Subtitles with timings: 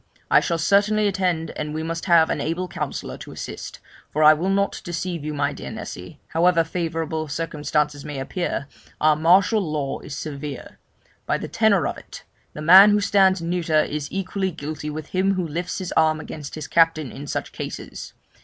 [0.31, 4.33] I shall certainly attend, and we must have an able counsellor to assist, for I
[4.33, 8.65] will not deceive you, my dear Nessy, however favourable circumstances may appear,
[8.99, 10.79] our martial law is severe;
[11.27, 15.35] by the tenor of it, the man who stands neuter is equally guilty with him
[15.35, 18.13] who lifts his arm against his captain in such cases.